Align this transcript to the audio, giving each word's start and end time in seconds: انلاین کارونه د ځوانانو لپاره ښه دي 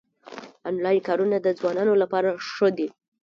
انلاین 0.69 1.01
کارونه 1.07 1.37
د 1.41 1.47
ځوانانو 1.59 1.93
لپاره 2.01 2.29
ښه 2.49 2.67
دي 2.77 2.87